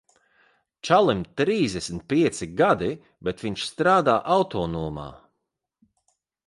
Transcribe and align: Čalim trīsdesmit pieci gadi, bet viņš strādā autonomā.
Čalim 0.87 1.19
trīsdesmit 1.41 2.01
pieci 2.13 2.49
gadi, 2.63 2.91
bet 3.29 3.47
viņš 3.47 3.69
strādā 3.75 4.19
autonomā. 4.39 5.11